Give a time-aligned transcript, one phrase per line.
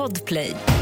[0.00, 0.79] Podplay.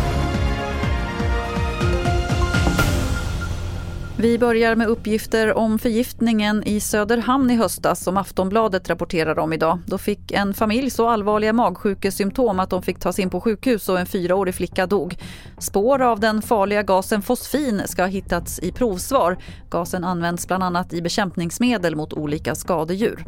[4.20, 9.78] Vi börjar med uppgifter om förgiftningen i Söderhamn i höstas som Aftonbladet rapporterar om idag.
[9.86, 14.00] Då fick en familj så allvarliga magsjukesymptom att de fick tas in på sjukhus och
[14.00, 15.16] en fyraårig flicka dog.
[15.58, 19.38] Spår av den farliga gasen fosfin ska ha hittats i provsvar.
[19.70, 23.24] Gasen används bland annat i bekämpningsmedel mot olika skadedjur.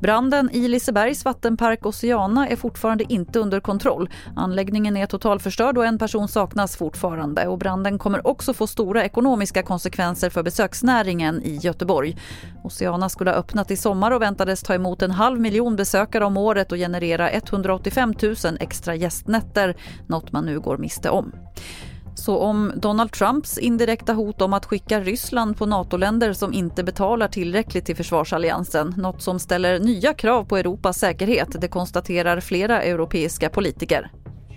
[0.00, 4.10] Branden i Lisebergs vattenpark Oceana är fortfarande inte under kontroll.
[4.36, 7.46] Anläggningen är totalförstörd och en person saknas fortfarande.
[7.46, 12.16] Och branden kommer också få stora ekonomiska konsekvenser för besöksnäringen i Göteborg.
[12.64, 16.36] Oceana skulle ha öppnat i sommar och väntades ta emot en halv miljon besökare om
[16.36, 21.32] året och generera 185 000 extra gästnätter, något man nu går miste om.
[22.14, 27.28] Så om Donald Trumps indirekta hot om att skicka Ryssland på NATO-länder som inte betalar
[27.28, 33.48] tillräckligt till försvarsalliansen, något som ställer nya krav på Europas säkerhet, det konstaterar flera europeiska
[33.48, 34.10] politiker.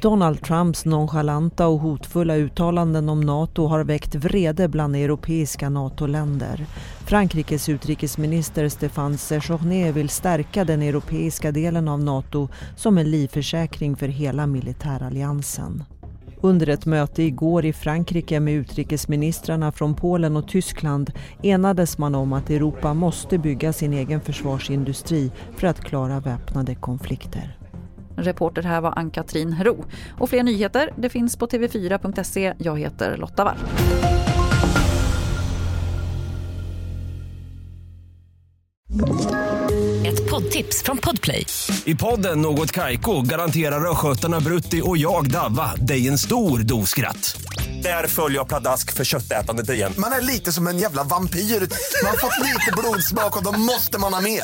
[0.03, 6.65] Donald Trumps nonchalanta och hotfulla uttalanden om NATO har väckt vrede bland europeiska NATO-länder.
[7.05, 14.07] Frankrikes utrikesminister Stéphane Séjourné vill stärka den europeiska delen av NATO som en livförsäkring för
[14.07, 15.83] hela militäralliansen.
[16.41, 22.33] Under ett möte igår i Frankrike med utrikesministrarna från Polen och Tyskland enades man om
[22.33, 27.57] att Europa måste bygga sin egen försvarsindustri för att klara väpnade konflikter.
[28.17, 29.85] Reporter här var Ann-Katrin Ro.
[30.19, 32.53] Och fler nyheter det finns på tv4.se.
[32.57, 33.57] Jag heter Lotta Wall.
[40.05, 41.45] Ett poddtips från Podplay.
[41.85, 47.41] I podden Något Kaiko garanterar östgötarna Brutti och jag, Davva, dig en stor dos skratt.
[47.83, 49.93] Där följer jag pladask för köttätandet igen.
[49.97, 51.39] Man är lite som en jävla vampyr.
[51.39, 54.43] Man har fått lite blodsmak och då måste man ha mer.